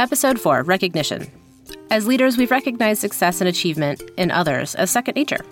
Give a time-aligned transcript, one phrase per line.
[0.00, 1.30] Episode 4 Recognition.
[1.90, 5.44] As leaders, we've recognized success and achievement in others as second nature.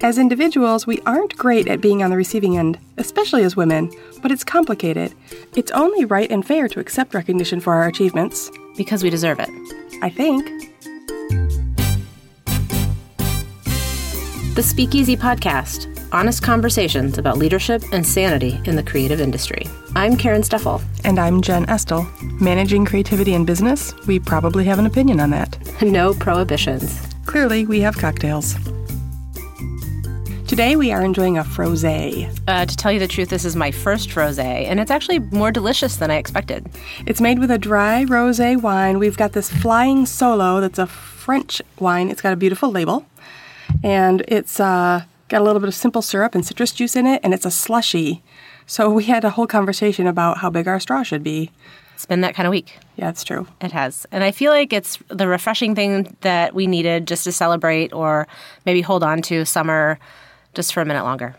[0.00, 4.32] As individuals, we aren't great at being on the receiving end, especially as women, but
[4.32, 5.14] it's complicated.
[5.54, 8.50] It's only right and fair to accept recognition for our achievements.
[8.76, 9.48] Because we deserve it.
[10.02, 10.44] I think.
[14.56, 19.66] The Speakeasy Podcast honest conversations about leadership and sanity in the creative industry.
[19.96, 20.82] I'm Karen Steffel.
[21.04, 22.04] And I'm Jen Estel.
[22.40, 25.56] Managing creativity in business, we probably have an opinion on that.
[25.82, 27.00] no prohibitions.
[27.26, 28.56] Clearly, we have cocktails.
[30.48, 32.28] Today we are enjoying a frosé.
[32.48, 35.52] Uh, to tell you the truth, this is my first frosé, and it's actually more
[35.52, 36.68] delicious than I expected.
[37.06, 38.98] It's made with a dry rosé wine.
[38.98, 42.10] We've got this Flying Solo that's a French wine.
[42.10, 43.06] It's got a beautiful label,
[43.84, 47.20] and it's uh, got a little bit of simple syrup and citrus juice in it,
[47.22, 48.24] and it's a slushy.
[48.66, 51.50] So we had a whole conversation about how big our straw should be.
[51.94, 52.78] It's been that kind of week.
[52.96, 53.46] Yeah, it's true.
[53.60, 54.06] It has.
[54.10, 58.26] And I feel like it's the refreshing thing that we needed just to celebrate or
[58.66, 59.98] maybe hold on to summer
[60.54, 61.36] just for a minute longer.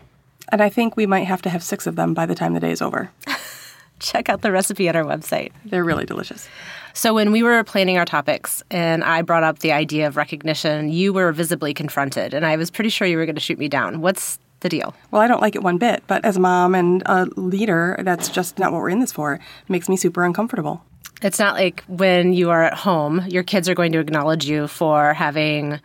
[0.50, 2.60] And I think we might have to have six of them by the time the
[2.60, 3.10] day is over.
[3.98, 5.52] Check out the recipe on our website.
[5.64, 6.48] They're really delicious.
[6.92, 10.90] So, when we were planning our topics and I brought up the idea of recognition,
[10.90, 13.68] you were visibly confronted, and I was pretty sure you were going to shoot me
[13.68, 14.00] down.
[14.00, 14.94] What's the deal?
[15.10, 18.28] Well, I don't like it one bit, but as a mom and a leader, that's
[18.28, 19.34] just not what we're in this for.
[19.34, 20.82] It makes me super uncomfortable.
[21.22, 24.68] It's not like when you are at home, your kids are going to acknowledge you
[24.68, 25.80] for having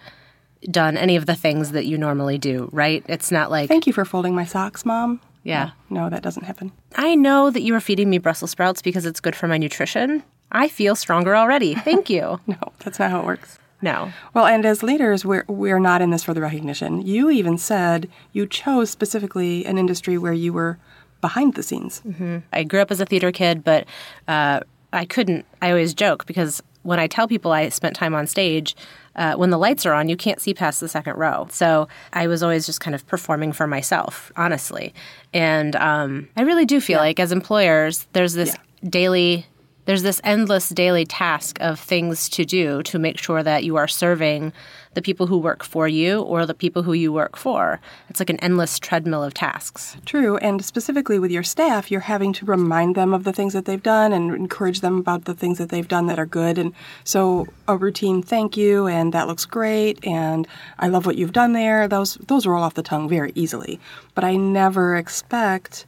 [0.70, 3.04] done any of the things that you normally do, right?
[3.08, 3.68] It's not like.
[3.68, 5.22] Thank you for folding my socks, Mom.
[5.44, 5.72] Yeah.
[5.90, 6.72] No, that doesn't happen.
[6.96, 10.24] I know that you were feeding me Brussels sprouts because it's good for my nutrition.
[10.52, 11.74] I feel stronger already.
[11.76, 12.40] Thank you.
[12.48, 13.58] no, that's not how it works.
[13.82, 14.12] No.
[14.34, 17.02] Well, and as leaders, we're, we're not in this for the recognition.
[17.02, 20.78] You even said you chose specifically an industry where you were
[21.20, 22.02] behind the scenes.
[22.06, 22.40] Mm-hmm.
[22.52, 23.86] I grew up as a theater kid, but
[24.28, 25.46] uh, I couldn't.
[25.62, 28.76] I always joke because when I tell people I spent time on stage,
[29.16, 31.48] uh, when the lights are on, you can't see past the second row.
[31.52, 34.94] So I was always just kind of performing for myself, honestly.
[35.34, 37.04] And um, I really do feel yeah.
[37.04, 38.90] like as employers, there's this yeah.
[38.90, 39.46] daily
[39.92, 43.90] there's this endless daily task of things to do to make sure that you are
[43.90, 44.54] serving
[44.94, 47.82] the people who work for you or the people who you work for.
[48.10, 49.98] It's like an endless treadmill of tasks.
[50.06, 53.66] True, and specifically with your staff, you're having to remind them of the things that
[53.66, 56.58] they've done and encourage them about the things that they've done that are good.
[56.58, 56.72] And
[57.04, 60.48] so a routine thank you and that looks great and
[60.80, 61.90] I love what you've done there.
[61.90, 63.78] Those those roll off the tongue very easily.
[64.16, 65.86] But I never expect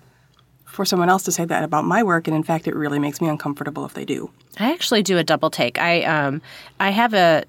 [0.73, 3.21] for someone else to say that about my work, and in fact, it really makes
[3.21, 4.29] me uncomfortable if they do.
[4.59, 5.79] I actually do a double take.
[5.79, 6.41] I um,
[6.79, 7.45] I have a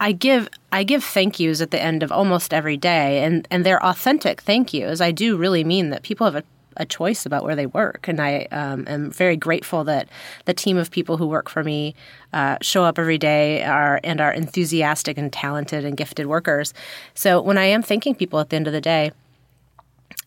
[0.00, 3.66] I give I give thank yous at the end of almost every day, and and
[3.66, 5.00] they're authentic thank yous.
[5.00, 6.44] I do really mean that people have a
[6.78, 8.08] a choice about where they work.
[8.08, 10.08] And I um, am very grateful that
[10.46, 11.94] the team of people who work for me
[12.32, 16.72] uh, show up every day are, and are enthusiastic and talented and gifted workers.
[17.14, 19.12] So when I am thanking people at the end of the day,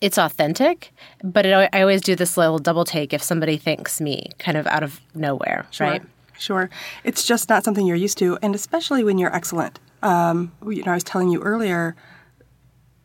[0.01, 0.91] it's authentic,
[1.23, 4.67] but it, I always do this little double take if somebody thanks me kind of
[4.67, 5.87] out of nowhere, sure.
[5.87, 6.01] right?
[6.37, 6.71] Sure.
[7.03, 9.79] It's just not something you're used to, and especially when you're excellent.
[10.01, 11.95] Um, you know, I was telling you earlier,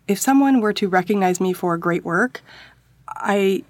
[0.09, 2.43] if someone were to recognize me for great work,
[3.09, 3.62] I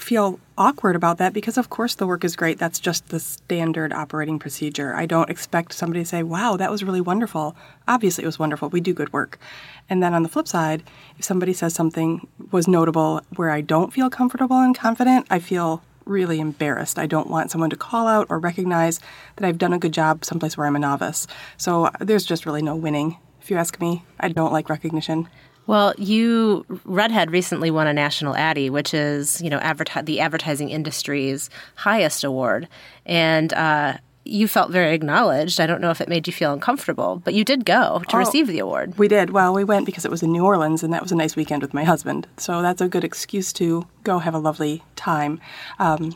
[0.00, 2.58] feel awkward about that because, of course, the work is great.
[2.58, 4.94] That's just the standard operating procedure.
[4.94, 7.56] I don't expect somebody to say, wow, that was really wonderful.
[7.86, 8.68] Obviously, it was wonderful.
[8.68, 9.38] We do good work.
[9.90, 10.82] And then on the flip side,
[11.18, 15.82] if somebody says something was notable where I don't feel comfortable and confident, I feel
[16.04, 16.98] really embarrassed.
[16.98, 19.00] I don't want someone to call out or recognize
[19.36, 21.26] that I've done a good job someplace where I'm a novice.
[21.56, 23.18] So there's just really no winning.
[23.40, 25.28] If you ask me, I don't like recognition.
[25.68, 30.70] Well, you Redhead recently won a national Addy, which is you know adverti- the advertising
[30.70, 32.68] industry's highest award,
[33.04, 35.60] and uh, you felt very acknowledged.
[35.60, 38.18] I don't know if it made you feel uncomfortable, but you did go to oh,
[38.18, 38.96] receive the award.
[38.96, 39.28] We did.
[39.28, 41.60] Well, we went because it was in New Orleans, and that was a nice weekend
[41.60, 42.26] with my husband.
[42.38, 45.38] So that's a good excuse to go have a lovely time.
[45.78, 46.14] Um,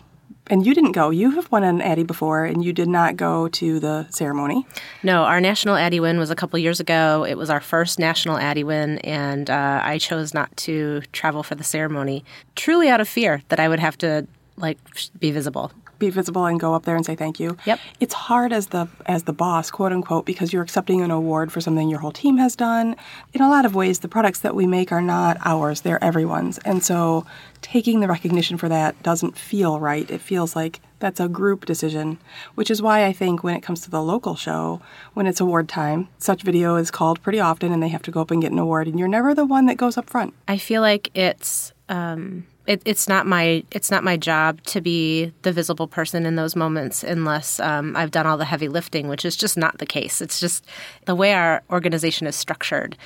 [0.52, 1.08] and you didn't go.
[1.08, 4.66] You have won an Addy before, and you did not go to the ceremony.
[5.02, 7.25] No, our national Addy win was a couple years ago.
[7.25, 11.54] It was our first national Addy win, and uh, I chose not to travel for
[11.54, 12.22] the ceremony,
[12.54, 14.26] truly out of fear that I would have to
[14.56, 14.78] like
[15.19, 15.72] be visible
[16.02, 17.56] be visible and go up there and say thank you.
[17.64, 17.78] Yep.
[18.00, 21.60] It's hard as the as the boss, quote unquote, because you're accepting an award for
[21.60, 22.96] something your whole team has done.
[23.32, 26.58] In a lot of ways, the products that we make are not ours; they're everyone's.
[26.58, 27.25] And so,
[27.62, 30.10] taking the recognition for that doesn't feel right.
[30.10, 32.19] It feels like that's a group decision,
[32.56, 34.82] which is why I think when it comes to the local show,
[35.14, 38.20] when it's award time, such video is called pretty often, and they have to go
[38.20, 40.34] up and get an award, and you're never the one that goes up front.
[40.49, 45.32] I feel like it's um, it, it's not my it's not my job to be
[45.43, 49.25] the visible person in those moments unless um, I've done all the heavy lifting, which
[49.25, 50.20] is just not the case.
[50.20, 50.64] It's just
[51.06, 52.97] the way our organization is structured.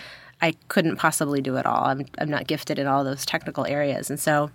[0.43, 1.85] I couldn't possibly do it all.
[1.85, 4.51] I'm I'm not gifted in all those technical areas, and so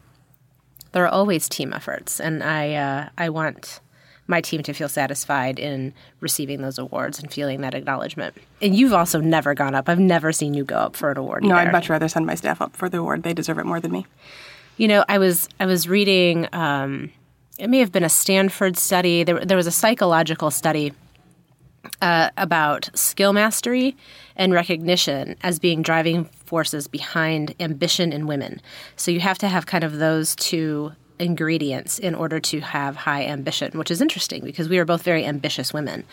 [0.92, 3.80] there are always team efforts, and I uh, I want
[4.28, 8.36] my team to feel satisfied in receiving those awards and feeling that acknowledgement.
[8.62, 9.90] And you've also never gone up.
[9.90, 11.44] I've never seen you go up for an award.
[11.44, 11.68] No, either.
[11.68, 13.24] I'd much rather send my staff up for the award.
[13.24, 14.06] They deserve it more than me.
[14.82, 16.48] You know, I was I was reading.
[16.54, 17.12] Um,
[17.60, 19.24] it may have been a Stanford study.
[19.24, 20.92] There, there was a psychological study
[22.02, 23.96] uh, about skill mastery
[24.36, 28.60] and recognition as being driving forces behind ambition in women.
[28.96, 33.26] So you have to have kind of those two ingredients in order to have high
[33.26, 36.04] ambition, which is interesting because we are both very ambitious women.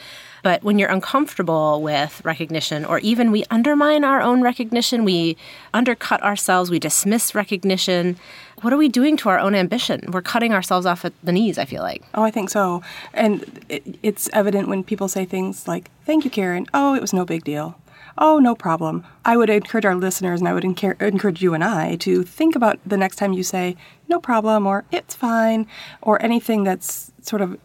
[0.43, 5.37] But when you're uncomfortable with recognition, or even we undermine our own recognition, we
[5.75, 8.17] undercut ourselves, we dismiss recognition,
[8.63, 10.11] what are we doing to our own ambition?
[10.13, 12.03] We're cutting ourselves off at the knees, I feel like.
[12.15, 12.83] Oh, I think so.
[13.15, 16.67] And it, it's evident when people say things like, Thank you, Karen.
[16.73, 17.79] Oh, it was no big deal.
[18.21, 19.05] Oh, no problem.
[19.25, 22.81] I would encourage our listeners and I would encourage you and I to think about
[22.85, 23.77] the next time you say,
[24.09, 25.69] no problem, or it's fine,
[26.03, 27.57] or anything that's sort of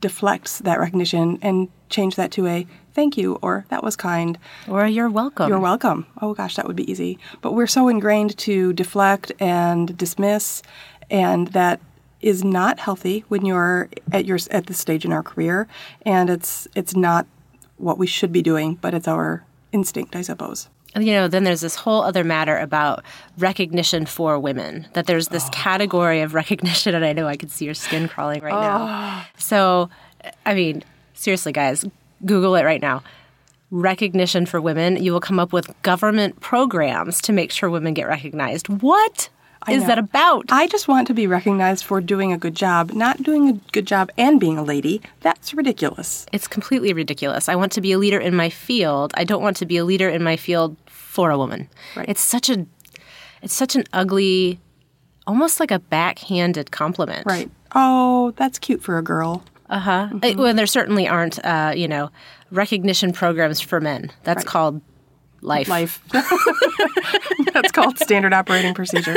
[0.00, 4.38] deflects that recognition and change that to a thank you or that was kind
[4.68, 5.48] or you're welcome.
[5.48, 6.06] You're welcome.
[6.20, 7.18] Oh gosh, that would be easy.
[7.40, 10.62] But we're so ingrained to deflect and dismiss
[11.10, 11.80] and that
[12.20, 15.68] is not healthy when you're at your at this stage in our career
[16.06, 17.26] and it's it's not
[17.76, 20.68] what we should be doing, but it's our instinct, I suppose.
[20.94, 23.02] You know, then there's this whole other matter about
[23.38, 25.50] recognition for women, that there's this oh.
[25.50, 28.60] category of recognition, and I know I can see your skin crawling right oh.
[28.60, 28.86] now.
[28.88, 29.30] Ah.
[29.38, 29.88] So,
[30.44, 30.84] I mean,
[31.14, 31.84] seriously, guys,
[32.26, 33.02] Google it right now.
[33.70, 35.02] Recognition for women.
[35.02, 38.68] You will come up with government programs to make sure women get recognized.
[38.68, 39.30] What?
[39.68, 40.46] Is that about?
[40.50, 43.86] I just want to be recognized for doing a good job, not doing a good
[43.86, 45.00] job and being a lady.
[45.20, 46.26] That's ridiculous.
[46.32, 47.48] It's completely ridiculous.
[47.48, 49.12] I want to be a leader in my field.
[49.16, 51.68] I don't want to be a leader in my field for a woman.
[51.96, 52.08] Right.
[52.08, 52.66] It's such a
[53.42, 54.60] it's such an ugly
[55.26, 57.26] almost like a backhanded compliment.
[57.26, 57.50] Right.
[57.74, 59.44] Oh, that's cute for a girl.
[59.70, 60.08] Uh-huh.
[60.12, 60.38] Mm-hmm.
[60.38, 62.10] well, there certainly aren't uh, you know,
[62.50, 64.10] recognition programs for men.
[64.24, 64.46] That's right.
[64.46, 64.80] called
[65.42, 65.68] life.
[65.68, 66.02] Life.
[67.52, 69.16] That's called standard operating procedure.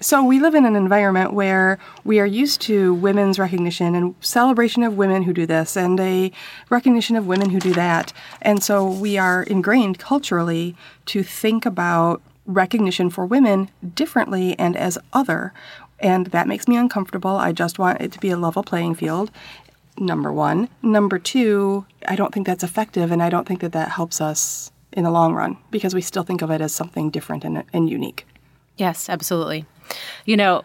[0.00, 4.82] So we live in an environment where we are used to women's recognition and celebration
[4.82, 6.30] of women who do this and a
[6.70, 8.12] recognition of women who do that.
[8.42, 10.76] And so we are ingrained culturally
[11.06, 15.52] to think about recognition for women differently and as other.
[16.00, 17.36] And that makes me uncomfortable.
[17.36, 19.30] I just want it to be a level playing field
[19.98, 20.68] number one.
[20.82, 24.72] Number two, I don't think that's effective, and I don't think that that helps us
[24.94, 27.90] in the long run because we still think of it as something different and, and
[27.90, 28.26] unique.
[28.76, 29.66] Yes, absolutely.
[30.24, 30.62] You know,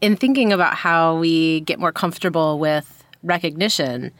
[0.00, 4.12] in thinking about how we get more comfortable with recognition,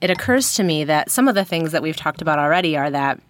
[0.00, 2.90] it occurs to me that some of the things that we've talked about already are
[2.90, 3.20] that,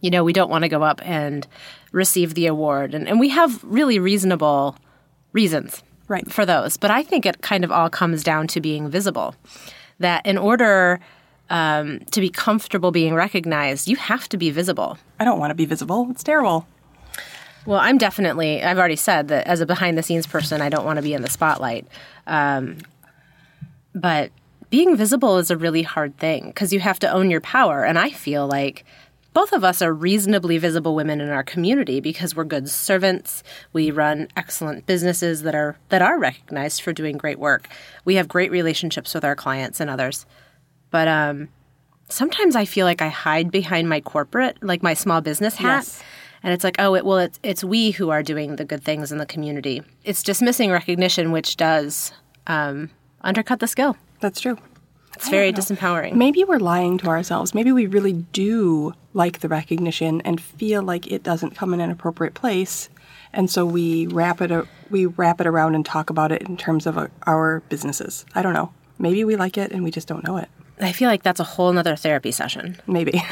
[0.00, 1.46] you know, we don't want to go up and
[1.92, 2.94] receive the award.
[2.94, 4.76] And, and we have really reasonable
[5.32, 6.30] reasons right.
[6.30, 6.76] for those.
[6.76, 9.34] But I think it kind of all comes down to being visible.
[9.98, 11.00] That in order
[11.50, 14.96] um, to be comfortable being recognized, you have to be visible.
[15.18, 16.08] I don't want to be visible.
[16.10, 16.66] It's terrible.
[17.66, 20.84] Well, I'm definitely, I've already said that as a behind the scenes person, I don't
[20.86, 21.86] want to be in the spotlight.
[22.26, 22.78] Um,
[23.94, 24.30] but
[24.70, 27.84] being visible is a really hard thing because you have to own your power.
[27.84, 28.84] And I feel like
[29.32, 33.42] both of us are reasonably visible women in our community because we're good servants.
[33.72, 37.68] We run excellent businesses that are that are recognized for doing great work.
[38.04, 40.24] We have great relationships with our clients and others.
[40.90, 41.48] But um,
[42.08, 45.78] sometimes I feel like I hide behind my corporate, like my small business hat.
[45.78, 46.02] Yes.
[46.42, 49.12] And it's like, oh, it, well, it's, it's we who are doing the good things
[49.12, 49.82] in the community.
[50.04, 52.12] It's dismissing recognition, which does
[52.46, 53.96] um, undercut the skill.
[54.20, 54.56] That's true.
[55.16, 56.14] It's very disempowering.
[56.14, 57.54] Maybe we're lying to ourselves.
[57.54, 61.90] Maybe we really do like the recognition and feel like it doesn't come in an
[61.90, 62.88] appropriate place,
[63.34, 66.86] and so we wrap it we wrap it around and talk about it in terms
[66.86, 68.24] of our businesses.
[68.34, 68.72] I don't know.
[68.98, 70.48] Maybe we like it and we just don't know it.
[70.80, 72.76] I feel like that's a whole nother therapy session.
[72.86, 73.12] Maybe.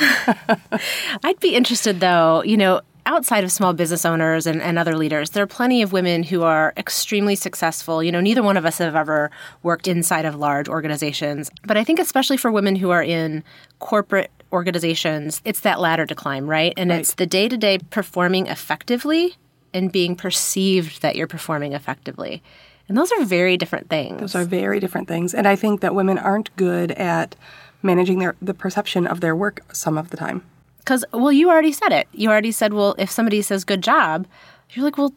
[1.24, 5.30] I'd be interested though, you know, outside of small business owners and, and, other leaders,
[5.30, 8.02] there are plenty of women who are extremely successful.
[8.02, 9.30] You know, neither one of us have ever
[9.62, 11.50] worked inside of large organizations.
[11.64, 13.42] But I think, especially for women who are in
[13.78, 16.74] corporate organizations, it's that ladder to climb, right?
[16.76, 17.00] And right.
[17.00, 19.36] it's the day to day performing effectively
[19.72, 22.42] and being perceived that you're performing effectively.
[22.88, 24.20] And those are very different things.
[24.20, 25.34] Those are very different things.
[25.34, 27.36] And I think that women aren't good at
[27.82, 30.42] managing their the perception of their work some of the time.
[30.84, 32.08] Cuz well you already said it.
[32.12, 34.26] You already said well if somebody says good job,
[34.70, 35.12] you're like well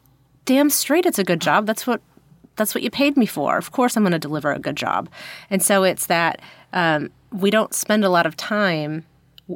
[0.45, 1.65] damn straight it's a good job.
[1.65, 2.01] That's what
[2.55, 3.57] that's what you paid me for.
[3.57, 5.09] Of course, I'm going to deliver a good job.
[5.49, 6.41] And so it's that
[6.73, 9.05] um, we don't spend a lot of time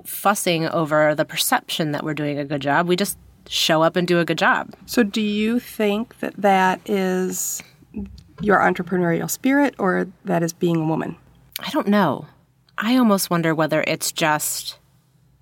[0.06, 2.88] fussing over the perception that we're doing a good job.
[2.88, 3.18] We just
[3.48, 4.74] show up and do a good job.
[4.86, 7.62] So, do you think that that is
[8.42, 11.15] your entrepreneurial spirit or that is being a woman?
[11.60, 12.27] I don't know.
[12.77, 14.77] I almost wonder whether it's just,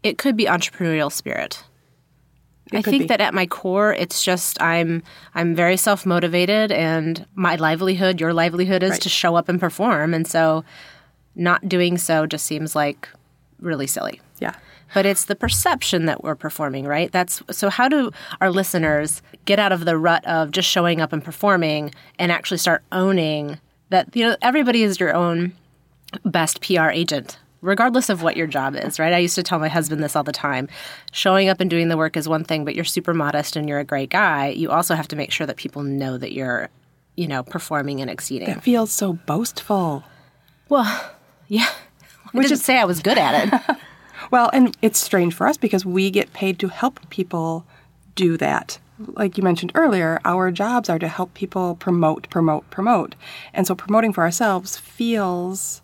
[0.04, 1.64] it could be entrepreneurial spirit.
[2.72, 3.08] It I think be.
[3.08, 5.04] that at my core, it's just I'm
[5.36, 9.02] I'm very self motivated, and my livelihood, your livelihood, is Right.
[9.02, 10.64] to show up and perform, and so
[11.36, 13.10] not doing so just seems like
[13.60, 14.22] really silly.
[14.94, 17.12] But it's the perception that we're performing, right?
[17.12, 17.70] That's so.
[17.70, 21.94] How do our listeners get out of the rut of just showing up and performing,
[22.20, 23.60] and actually start owning
[23.90, 24.16] that?
[24.16, 25.54] You know, everybody is your own
[26.26, 29.14] best PR agent, regardless of what your job is, right?
[29.14, 30.68] I used to tell my husband this all the time.
[31.12, 33.80] Showing up and doing the work is one thing, but you're super modest and you're
[33.80, 34.50] a great guy.
[34.50, 36.70] You also have to make sure that people know that you're,
[37.16, 38.50] you know, performing and exceeding.
[38.50, 40.04] It feels so boastful.
[40.70, 41.12] Well,
[41.48, 41.68] yeah.
[41.68, 43.78] I Which didn't is- say I was good at it.
[44.34, 47.68] Well, and it's strange for us because we get paid to help people
[48.16, 48.80] do that.
[48.98, 53.14] Like you mentioned earlier, our jobs are to help people promote, promote, promote.
[53.54, 55.84] And so promoting for ourselves feels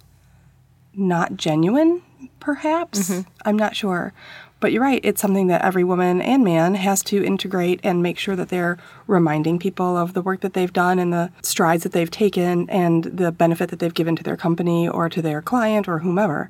[0.96, 2.02] not genuine,
[2.40, 3.12] perhaps.
[3.12, 3.30] Mm-hmm.
[3.46, 4.14] I'm not sure.
[4.60, 8.18] But you're right, it's something that every woman and man has to integrate and make
[8.18, 11.92] sure that they're reminding people of the work that they've done and the strides that
[11.92, 15.88] they've taken and the benefit that they've given to their company or to their client
[15.88, 16.50] or whomever.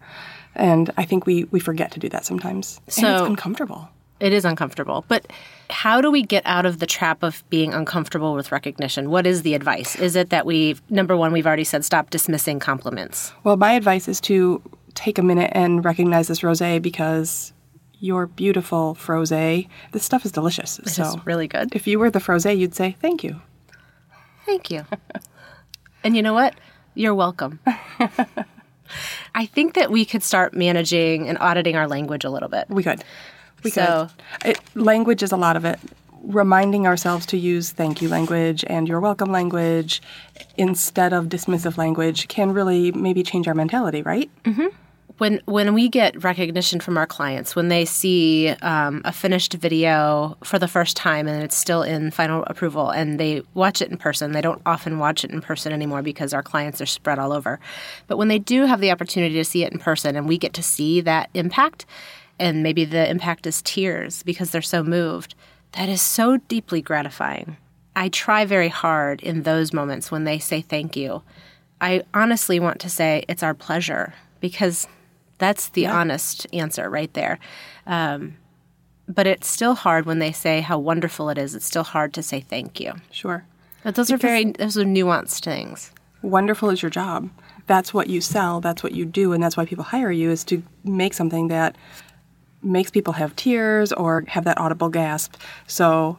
[0.59, 2.79] And I think we, we forget to do that sometimes.
[2.85, 3.89] and So- it's uncomfortable.
[4.19, 5.05] It is uncomfortable.
[5.07, 5.31] But
[5.69, 9.09] how do we get out of the trap of being uncomfortable with recognition?
[9.09, 9.95] What is the advice?
[9.95, 13.31] Is it that we, number one, we've already said stop dismissing compliments?
[13.45, 14.61] Well, my advice is to
[14.93, 17.53] take a minute and recognize this rosé because
[18.01, 19.69] you're beautiful, frosé.
[19.93, 20.79] This stuff is delicious.
[20.79, 21.73] It's so really good.
[21.73, 23.39] if you were the frosé, you'd say thank you.
[24.45, 24.85] Thank you.
[26.03, 26.55] and you know what?
[26.93, 27.59] You're welcome.
[29.36, 32.65] I think that we could start managing and auditing our language a little bit.
[32.69, 33.03] We could.
[33.63, 34.10] We So-
[34.41, 34.51] could.
[34.51, 35.79] It, language is a lot of it.
[36.22, 40.01] Reminding ourselves to use thank you language and you're welcome language
[40.58, 44.29] instead of dismissive language can really maybe change our mentality, right?
[44.43, 44.67] Mm-hmm.
[45.19, 50.38] When when we get recognition from our clients when they see um, a finished video
[50.43, 53.97] for the first time and it's still in final approval and they watch it in
[53.97, 57.31] person they don't often watch it in person anymore because our clients are spread all
[57.33, 57.59] over.
[58.07, 60.53] But when they do have the opportunity to see it in person and we get
[60.53, 61.85] to see that impact
[62.39, 65.35] and maybe the impact is tears because they're so moved
[65.73, 67.57] that is so deeply gratifying.
[67.95, 71.21] I try very hard in those moments when they say thank you.
[71.81, 74.88] I honestly want to say it's our pleasure because
[75.39, 77.39] that's the honest answer right there.
[77.88, 78.36] Um,
[79.08, 81.55] but it's still hard when they say how wonderful it is.
[81.55, 82.93] It's still hard to say thank you.
[83.12, 83.43] Sure.
[83.84, 85.91] But those are very those are nuanced things.
[86.22, 87.29] wonderful is your job.
[87.65, 90.43] That's what you sell, that's what you do, and that's why people hire you is
[90.46, 91.75] to make something that
[92.62, 95.36] makes people have tears or have that audible gasp.
[95.67, 96.17] So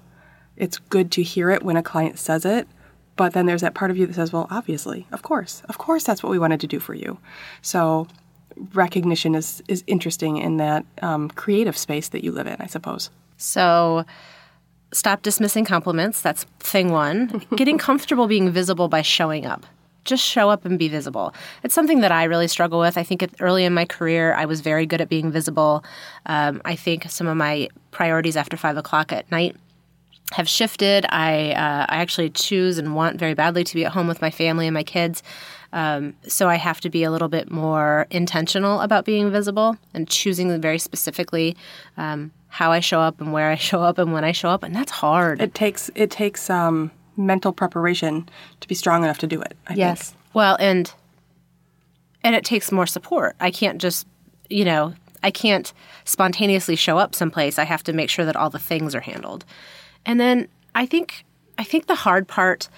[0.57, 2.69] it's good to hear it when a client says it,
[3.17, 6.05] but then there's that part of you that says, well, obviously, of course, of course
[6.05, 7.19] that's what we wanted to do for you.
[7.63, 8.07] So
[8.73, 13.11] recognition is, is interesting in that um, creative space that you live in, I suppose.
[13.37, 14.05] So
[14.93, 16.21] stop dismissing compliments.
[16.21, 17.43] That's thing one.
[17.57, 19.67] Getting comfortable being visible by showing up.
[20.05, 21.35] Just show up and be visible.
[21.63, 22.97] It's something that I really struggle with.
[22.97, 25.85] I think early in my career, I was very good at being visible.
[26.27, 29.57] Um, I think some of my priorities after five o'clock at night
[30.33, 31.05] have shifted.
[31.09, 34.31] I uh, I actually choose and want very badly to be at home with my
[34.31, 35.23] family and my kids.
[35.73, 40.09] Um, so I have to be a little bit more intentional about being visible and
[40.09, 41.57] choosing very specifically
[41.97, 44.63] um, how I show up and where I show up and when I show up,
[44.63, 45.41] and that's hard.
[45.41, 48.29] It takes it takes um, mental preparation
[48.61, 49.57] to be strong enough to do it.
[49.69, 50.11] I yes.
[50.11, 50.21] Think.
[50.35, 50.93] Well, and
[52.23, 53.37] and it takes more support.
[53.41, 54.07] I can't just,
[54.49, 55.73] you know, I can't
[56.05, 57.59] spontaneously show up someplace.
[57.59, 59.45] I have to make sure that all the things are handled.
[60.07, 61.25] And then I think
[61.59, 62.69] I think the hard part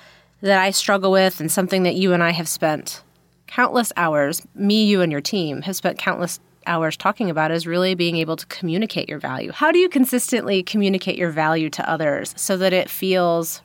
[0.43, 3.03] that I struggle with and something that you and I have spent
[3.47, 7.95] countless hours, me, you and your team have spent countless hours talking about is really
[7.95, 9.51] being able to communicate your value.
[9.53, 13.63] How do you consistently communicate your value to others so that it feels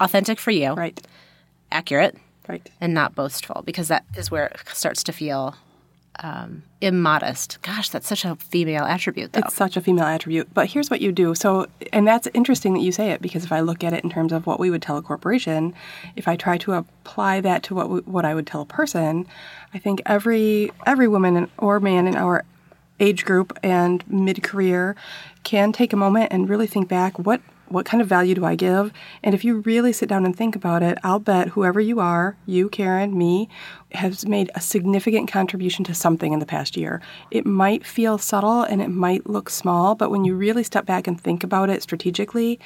[0.00, 1.00] authentic for you, Right.
[1.72, 2.16] accurate,
[2.48, 2.68] Right.
[2.80, 5.56] and not boastful because that is where it starts to feel
[6.20, 7.58] um, immodest.
[7.62, 9.40] Gosh, that's such a female attribute, though.
[9.40, 10.52] It's such a female attribute.
[10.52, 11.34] But here's what you do.
[11.34, 14.10] So, and that's interesting that you say it because if I look at it in
[14.10, 15.74] terms of what we would tell a corporation,
[16.16, 19.26] if I try to apply that to what we, what I would tell a person,
[19.72, 22.44] I think every every woman or man in our
[23.00, 24.96] age group and mid career
[25.44, 28.54] can take a moment and really think back what what kind of value do I
[28.54, 28.92] give?
[29.22, 32.36] And if you really sit down and think about it, I'll bet whoever you are,
[32.46, 33.48] you, Karen, me,
[33.92, 37.00] has made a significant contribution to something in the past year.
[37.30, 41.06] It might feel subtle and it might look small, but when you really step back
[41.06, 42.58] and think about it strategically,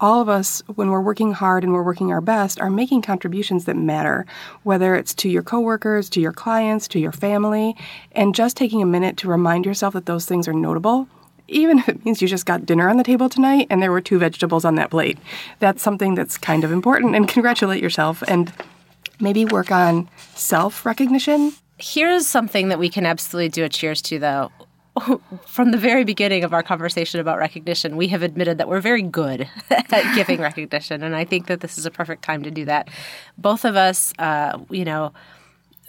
[0.00, 3.64] all of us, when we're working hard and we're working our best, are making contributions
[3.64, 4.26] that matter,
[4.62, 7.74] whether it's to your coworkers, to your clients, to your family,
[8.12, 11.08] and just taking a minute to remind yourself that those things are notable.
[11.48, 14.00] Even if it means you just got dinner on the table tonight and there were
[14.00, 15.18] two vegetables on that plate,
[15.58, 17.16] that's something that's kind of important.
[17.16, 18.52] And congratulate yourself and
[19.20, 21.52] maybe work on self recognition.
[21.78, 24.50] Here's something that we can absolutely do a cheers to, though.
[25.46, 29.02] from the very beginning of our conversation about recognition, we have admitted that we're very
[29.02, 32.64] good at giving recognition, and I think that this is a perfect time to do
[32.64, 32.88] that.
[33.36, 35.12] Both of us, uh, you know,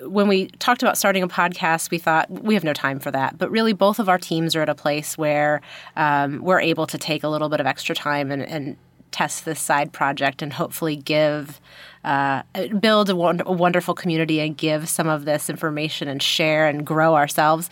[0.01, 3.37] when we talked about starting a podcast, we thought we have no time for that.
[3.37, 5.61] But really, both of our teams are at a place where
[5.95, 8.77] um, we're able to take a little bit of extra time and, and
[9.11, 11.59] test this side project and hopefully give
[12.03, 12.43] uh,
[12.79, 17.15] build a, a, wonderful community and give some of this information and share and grow
[17.15, 17.69] ourselves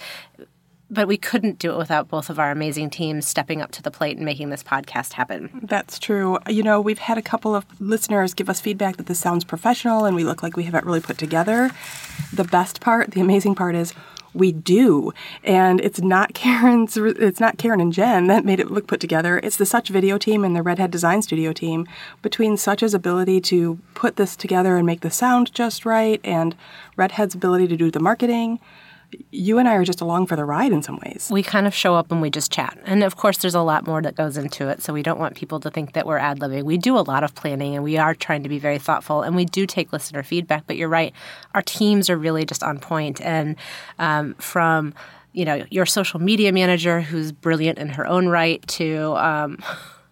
[0.90, 3.92] but we couldn't do it without both of our amazing teams stepping up to the
[3.92, 5.50] plate and making this podcast happen.
[5.64, 6.38] That's true.
[6.48, 10.06] You know, we've had a couple of listeners give us feedback that this sounds professional
[10.06, 11.72] and we look like we have it really put together.
[12.34, 13.94] The best part, the amazing part is
[14.34, 15.12] we do
[15.44, 19.40] and it's not karen's it's not karen and jen that made it look put together
[19.42, 21.88] it's the such video team and the redhead design studio team
[22.22, 26.56] between such's ability to put this together and make the sound just right and
[26.96, 28.60] redhead's ability to do the marketing
[29.32, 31.30] you and I are just along for the ride in some ways.
[31.32, 32.78] We kind of show up and we just chat.
[32.86, 34.82] And of course, there's a lot more that goes into it.
[34.82, 36.64] So we don't want people to think that we're ad libbing.
[36.64, 39.36] We do a lot of planning and we are trying to be very thoughtful and
[39.36, 40.66] we do take listener feedback.
[40.68, 41.14] But you're right,
[41.54, 43.22] our teams are really just on point.
[43.22, 43.56] And
[44.00, 44.94] um, from
[45.34, 49.60] you know your social media manager who's brilliant in her own right to um,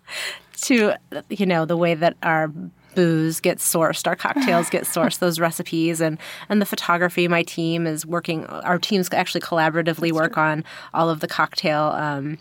[0.61, 0.93] to
[1.29, 2.51] you know the way that our
[2.95, 6.17] booze gets sourced, our cocktails get sourced, those recipes, and
[6.49, 7.27] and the photography.
[7.27, 8.45] My team is working.
[8.45, 10.43] Our teams actually collaboratively That's work true.
[10.43, 11.83] on all of the cocktail.
[11.95, 12.37] Um,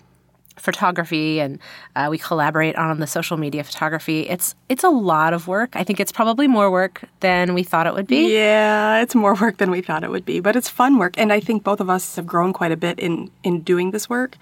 [0.56, 1.58] photography and
[1.96, 4.28] uh, we collaborate on the social media photography.
[4.28, 5.74] It's it's a lot of work.
[5.74, 8.32] I think it's probably more work than we thought it would be.
[8.34, 11.18] Yeah it's more work than we thought it would be but it's fun work.
[11.18, 14.08] And i think both of us have grown quite a bit in in doing this
[14.08, 14.36] work.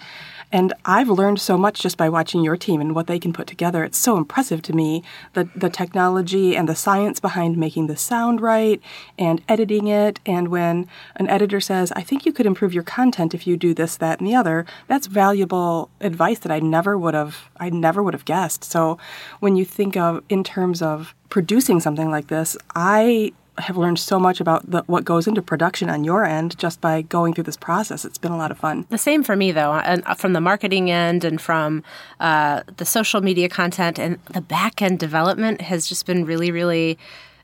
[0.53, 3.47] And I've learned so much just by watching your team and what they can put
[3.47, 3.85] together.
[3.85, 8.43] It's so impressive to me the the technology and the science behind making the sound
[8.43, 8.81] right
[9.19, 10.21] and editing it.
[10.27, 13.73] And when an editor says, "I think you could improve your content if you do
[13.73, 18.03] this, that, and the other," that's valuable advice that I never would have I never
[18.03, 18.65] would have guessed.
[18.65, 18.99] So
[19.41, 24.19] when you think of in terms of producing something like this, I have learned so
[24.19, 27.57] much about the, what goes into production on your end just by going through this
[27.57, 28.05] process.
[28.05, 28.87] It's been a lot of fun.
[28.89, 31.83] The same for me, though, and uh, from the marketing end and from
[32.19, 36.99] uh, the social media content and the back end development has just been really, really.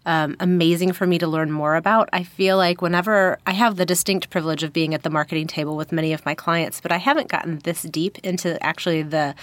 [0.08, 2.08] Um, amazing for me to learn more about.
[2.14, 5.76] I feel like whenever I have the distinct privilege of being at the marketing table
[5.76, 9.34] with many of my clients, but I haven't gotten this deep into actually the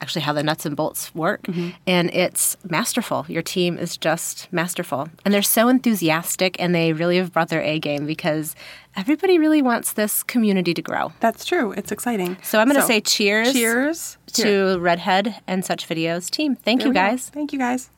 [0.00, 1.42] actually how the nuts and bolts work.
[1.42, 1.70] Mm-hmm.
[1.88, 3.24] And it's masterful.
[3.28, 5.08] Your team is just masterful.
[5.24, 8.54] And they're so enthusiastic and they really have brought their A game because
[8.96, 11.12] everybody really wants this community to grow.
[11.18, 11.72] That's true.
[11.72, 12.36] It's exciting.
[12.42, 13.52] So I'm going to so, say cheers.
[13.52, 14.78] Cheers to Here.
[14.78, 16.54] Redhead and Such Videos team.
[16.54, 17.28] Thank there you guys.
[17.28, 17.90] Thank you guys.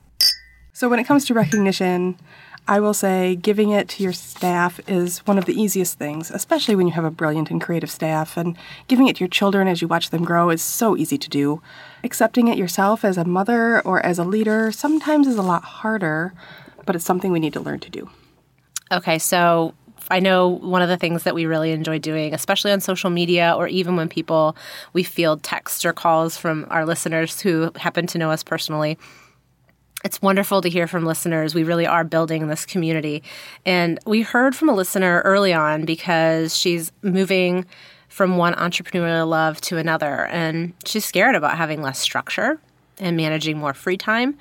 [0.74, 2.16] So when it comes to recognition,
[2.66, 6.74] I will say giving it to your staff is one of the easiest things, especially
[6.74, 8.36] when you have a brilliant and creative staff.
[8.36, 8.56] And
[8.88, 11.62] giving it to your children as you watch them grow is so easy to do.
[12.02, 16.34] Accepting it yourself as a mother or as a leader sometimes is a lot harder,
[16.84, 18.10] but it's something we need to learn to do.
[18.90, 19.74] Okay, so
[20.10, 23.54] I know one of the things that we really enjoy doing, especially on social media
[23.56, 24.56] or even when people
[24.92, 28.98] we field texts or calls from our listeners who happen to know us personally
[30.04, 31.54] it's wonderful to hear from listeners.
[31.54, 33.22] We really are building this community.
[33.64, 37.64] And we heard from a listener early on because she's moving
[38.08, 40.26] from one entrepreneurial love to another.
[40.26, 42.60] And she's scared about having less structure
[42.98, 44.36] and managing more free time.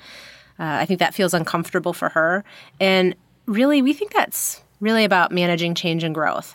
[0.60, 2.44] Uh, I think that feels uncomfortable for her.
[2.78, 6.54] And really, we think that's really about managing change and growth.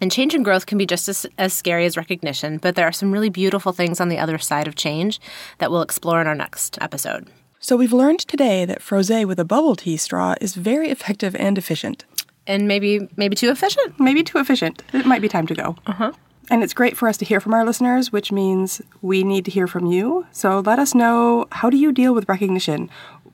[0.00, 2.92] And change and growth can be just as, as scary as recognition, but there are
[2.92, 5.20] some really beautiful things on the other side of change
[5.58, 7.28] that we'll explore in our next episode.
[7.64, 11.56] So we've learned today that frosé with a bubble tea straw is very effective and
[11.56, 12.04] efficient.
[12.46, 13.98] And maybe maybe too efficient?
[13.98, 14.82] Maybe too efficient.
[14.92, 15.74] It might be time to go.
[15.86, 16.12] Uh-huh.
[16.50, 19.50] And it's great for us to hear from our listeners, which means we need to
[19.50, 20.26] hear from you.
[20.30, 22.90] So let us know how do you deal with recognition?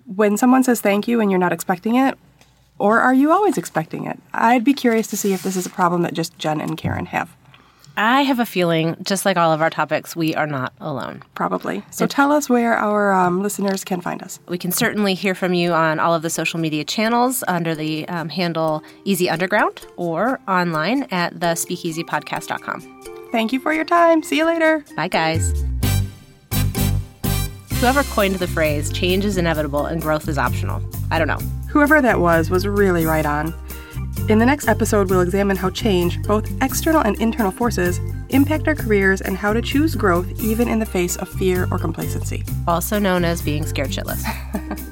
[0.07, 2.17] When someone says thank you and you're not expecting it,
[2.79, 4.21] or are you always expecting it?
[4.33, 7.07] I'd be curious to see if this is a problem that just Jen and Karen
[7.07, 7.37] have.
[7.97, 11.23] I have a feeling, just like all of our topics, we are not alone.
[11.35, 11.83] Probably.
[11.91, 14.41] So tell us where our um, listeners can find us.
[14.49, 18.09] We can certainly hear from you on all of the social media channels under the
[18.09, 23.29] um, handle Easy Underground or online at the speakeasypodcast.com.
[23.33, 24.23] Thank you for your time.
[24.23, 24.85] See you later.
[24.97, 25.53] Bye, guys.
[27.81, 30.83] Whoever coined the phrase, change is inevitable and growth is optional.
[31.11, 31.39] I don't know.
[31.71, 33.55] Whoever that was was really right on.
[34.31, 38.77] In the next episode, we'll examine how change, both external and internal forces, impact our
[38.77, 42.45] careers and how to choose growth even in the face of fear or complacency.
[42.69, 44.23] Also known as being scared shitless.